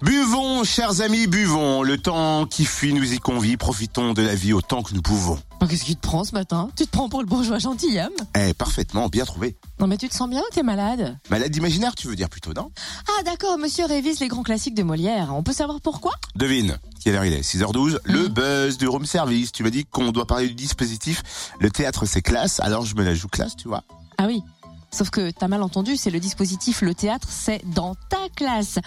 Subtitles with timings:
[0.00, 1.82] Buvons, chers amis, buvons.
[1.82, 3.56] Le temps qui fuit nous y convie.
[3.56, 5.38] Profitons de la vie autant que nous pouvons.
[5.68, 6.68] Qu'est-ce qui te prend ce matin?
[6.76, 9.56] Tu te prends pour le bourgeois gentilhomme Eh, parfaitement, bien trouvé.
[9.80, 11.18] Non mais tu te sens bien ou t'es malade?
[11.30, 12.70] Malade imaginaire, tu veux dire plutôt, non?
[13.08, 15.34] Ah d'accord, monsieur révise les grands classiques de Molière.
[15.34, 16.12] On peut savoir pourquoi?
[16.36, 17.42] Devine, quelle heure il est?
[17.42, 19.50] 6h12, le buzz du room service.
[19.50, 21.50] Tu m'as dit qu'on doit parler du dispositif.
[21.58, 23.82] Le théâtre, c'est classe, alors je me la joue classe, tu vois.
[24.16, 24.42] Ah oui.
[24.90, 28.78] Sauf que t'as mal entendu, c'est le dispositif, le théâtre, c'est dans ta classe.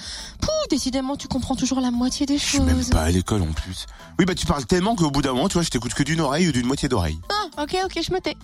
[0.41, 2.89] Pouh, décidément, tu comprends toujours la moitié des Je suis même choses.
[2.89, 3.85] pas à l'école en plus.
[4.17, 6.19] Oui, bah tu parles tellement qu'au bout d'un moment, tu vois, je t'écoute que d'une
[6.19, 7.19] oreille ou d'une moitié d'oreille.
[7.29, 8.35] Ah, ok, ok, je me tais.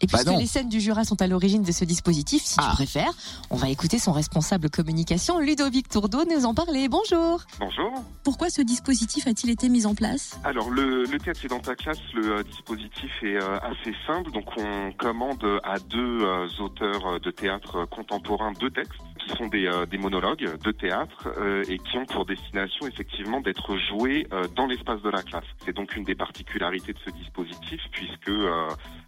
[0.00, 2.68] Et Bah puisque les scènes du Jura sont à l'origine de ce dispositif, si Ah.
[2.70, 3.12] tu préfères,
[3.50, 6.88] on va écouter son responsable communication, Ludovic Tourdeau, nous en parler.
[6.88, 7.42] Bonjour.
[7.60, 7.92] Bonjour.
[8.24, 10.38] Pourquoi ce dispositif a-t-il été mis en place?
[10.42, 14.30] Alors le, le théâtre c'est dans ta classe, le euh, dispositif est euh, assez simple.
[14.32, 19.46] Donc on commande à deux euh, auteurs de théâtre euh, contemporain deux textes qui sont
[19.46, 24.26] des, euh, des monologues de théâtre euh, et qui ont pour destination effectivement d'être joués
[24.32, 25.44] euh, dans l'espace de la classe.
[25.64, 28.30] C'est donc une des particularités de ce dispositif puisque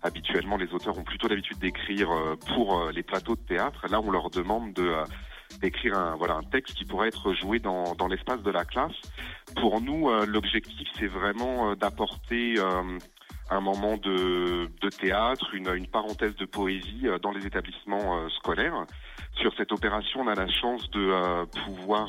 [0.03, 2.09] habituellement les auteurs ont plutôt l'habitude d'écrire
[2.55, 3.87] pour les plateaux de théâtre.
[3.91, 4.92] Là on leur demande de
[5.61, 8.94] d'écrire un voilà un texte qui pourrait être joué dans, dans l'espace de la classe.
[9.55, 12.98] Pour nous, euh, l'objectif, c'est vraiment euh, d'apporter euh,
[13.50, 18.28] un moment de, de théâtre, une, une parenthèse de poésie euh, dans les établissements euh,
[18.30, 18.84] scolaires.
[19.41, 22.08] Sur cette opération, on a la chance de euh, pouvoir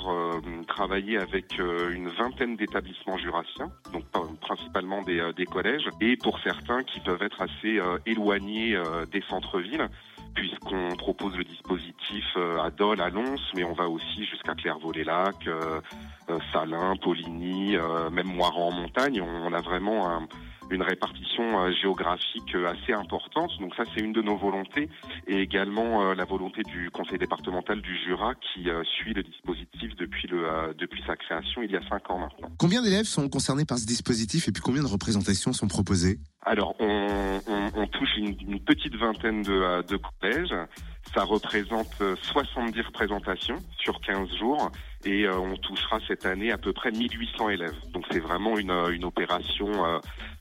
[0.68, 4.04] travailler avec une vingtaine d'établissements jurassiens, donc
[4.40, 9.90] principalement des, des collèges, et pour certains qui peuvent être assez éloignés des centres-villes
[10.36, 12.26] puisqu'on propose le dispositif
[12.64, 15.50] à Dole, à Lons, mais on va aussi jusqu'à Clairvaux-les-Lacs,
[16.54, 17.76] Salins, Poligny,
[18.12, 19.22] même Moiran en montagne.
[19.22, 20.28] On, on a vraiment un-
[20.72, 23.52] une répartition euh, géographique euh, assez importante.
[23.60, 24.90] Donc ça, c'est une de nos volontés,
[25.28, 28.68] et également euh, la volonté du Conseil départemental du Jura qui
[28.98, 32.50] suit le dispositif depuis, le, depuis sa création il y a cinq ans maintenant.
[32.58, 36.18] Combien d'élèves sont concernés par ce dispositif et puis combien de représentations sont proposées?
[36.42, 40.54] Alors, on, on- on touche une, une petite vingtaine de, de collèges.
[41.14, 44.72] Ça représente euh, 70 représentations sur 15 jours
[45.06, 47.76] et euh, on touchera cette année à peu près 1800 élèves.
[47.94, 50.00] Donc c'est vraiment une, une opération euh,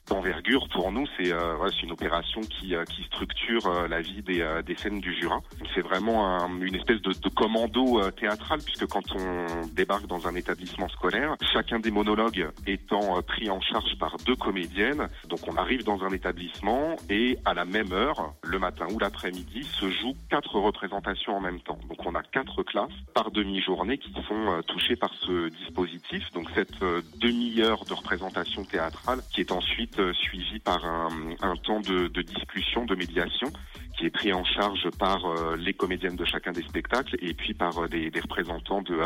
[0.09, 1.05] d'envergure pour nous.
[1.17, 4.99] C'est euh, une opération qui, euh, qui structure euh, la vie des, euh, des scènes
[4.99, 5.39] du Jura.
[5.75, 10.27] C'est vraiment un- une espèce de, de commando euh, théâtral puisque quand on débarque dans
[10.27, 15.07] un établissement scolaire, chacun des monologues étant euh, pris en charge par deux comédiennes.
[15.27, 19.63] Donc on arrive dans un établissement et à la même heure, le matin ou l'après-midi,
[19.63, 21.77] se jouent quatre représentations en même temps.
[21.89, 26.31] Donc on a quatre classes par demi-journée qui sont euh, touchées par ce dispositif.
[26.33, 31.79] Donc cette euh, demi-heure de représentation théâtrale qui est ensuite euh, suivie par un, temps
[31.81, 33.51] de, discussion, de médiation
[33.97, 35.19] qui est pris en charge par
[35.57, 38.99] les comédiennes de chacun des spectacles et puis par des, représentants de,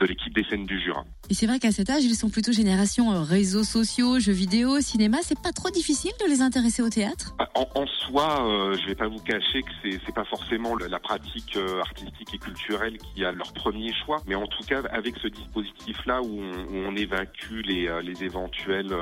[0.00, 1.04] de l'équipe des scènes du Jura.
[1.28, 4.80] Et c'est vrai qu'à cet âge, ils sont plutôt génération euh, réseaux sociaux, jeux vidéo,
[4.80, 5.18] cinéma.
[5.22, 7.34] C'est pas trop difficile de les intéresser au théâtre?
[7.54, 10.98] En, en soi, euh, je vais pas vous cacher que c'est c'est pas forcément la
[10.98, 15.16] pratique euh, artistique et culturelle qui a leur premier choix, mais en tout cas avec
[15.22, 18.94] ce dispositif-là où on, où on évacue les, euh, les éventuelles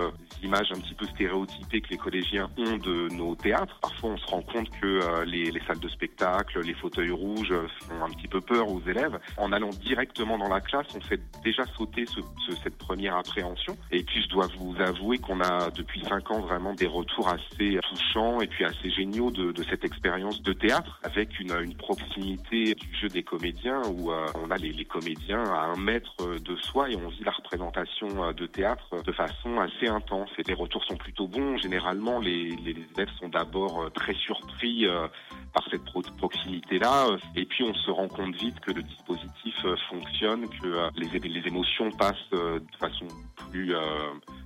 [0.42, 3.78] images un petit peu stéréotypées que les collégiens ont de nos théâtres.
[3.80, 8.04] Parfois, on se rend compte que les, les salles de spectacle, les fauteuils rouges font
[8.04, 9.18] un petit peu peur aux élèves.
[9.36, 13.76] En allant directement dans la classe, on fait déjà sauter ce- ce- cette première appréhension.
[13.90, 17.78] Et puis, je dois vous avouer qu'on a depuis cinq ans vraiment des retours assez
[17.90, 22.74] touchants et puis assez géniaux de, de cette expérience de théâtre, avec une, une proximité
[22.74, 26.56] du jeu des comédiens où euh, on a les, les comédiens à un mètre de
[26.56, 30.30] soi et on vit la représentation euh, de théâtre de façon assez intense.
[30.38, 31.56] Et les retours sont plutôt bons.
[31.58, 35.06] Généralement, les, les élèves sont d'abord euh, très surpris euh,
[35.52, 37.08] par cette pro- proximité-là.
[37.08, 40.90] euh, Et puis, on se rend compte vite que le dispositif euh, fonctionne, que euh,
[40.96, 43.06] les, les émotions passent de façon
[43.50, 43.74] plus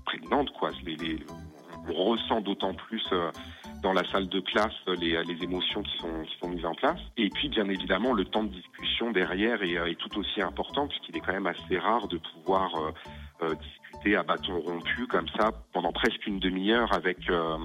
[0.04, 0.50] prégnante.
[0.58, 0.70] Quoi.
[0.84, 1.18] Les, les-
[1.88, 3.02] on ressent d'autant plus
[3.82, 7.00] dans la salle de classe les, les émotions qui sont, qui sont mises en place.
[7.16, 11.16] Et puis, bien évidemment, le temps de discussion derrière est, est tout aussi important, puisqu'il
[11.16, 12.70] est quand même assez rare de pouvoir
[13.42, 17.28] euh, discuter à bâton rompu comme ça pendant presque une demi-heure avec...
[17.28, 17.58] euh,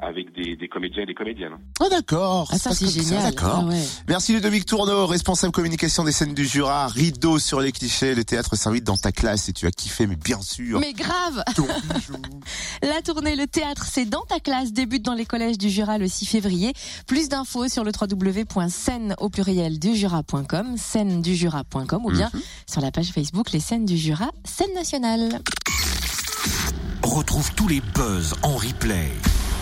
[0.00, 1.52] avec des, des comédiens et des comédiennes.
[1.80, 2.48] Ah d'accord.
[2.52, 3.22] Ah, ça, c'est génial.
[3.22, 3.60] D'accord.
[3.62, 3.82] Ah ouais.
[4.08, 8.56] Merci Ludovic Tourneau, responsable communication des scènes du Jura, rideau sur les clichés, le théâtre
[8.56, 10.80] s'invite dans ta classe et tu as kiffé, mais bien sûr.
[10.80, 11.42] Mais grave.
[12.82, 16.08] La tournée Le Théâtre, c'est dans ta classe, débute dans les collèges du Jura le
[16.08, 16.72] 6 février.
[17.06, 22.40] Plus d'infos sur le www.scène au pluriel du jura.com, scène du jura.com ou bien Mhm.
[22.70, 25.40] sur la page Facebook Les Scènes du Jura, scène nationale.
[27.02, 29.10] Retrouve tous les buzz en replay.